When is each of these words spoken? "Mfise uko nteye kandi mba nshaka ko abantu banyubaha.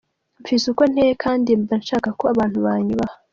"Mfise 0.41 0.65
uko 0.73 0.83
nteye 0.91 1.13
kandi 1.23 1.49
mba 1.61 1.75
nshaka 1.81 2.09
ko 2.19 2.23
abantu 2.33 2.57
banyubaha. 2.65 3.15